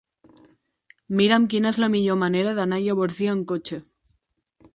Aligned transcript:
Mira'm 1.19 1.45
quina 1.55 1.73
és 1.75 1.79
la 1.83 1.91
millor 1.97 2.19
manera 2.25 2.55
d'anar 2.61 2.81
a 2.81 2.85
Llavorsí 2.87 3.29
amb 3.37 3.47
cotxe. 3.53 3.81